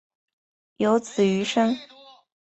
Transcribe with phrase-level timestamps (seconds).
[0.77, 1.77] 有子俞深。